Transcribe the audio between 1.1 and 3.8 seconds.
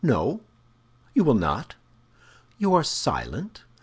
You will not? You are silent?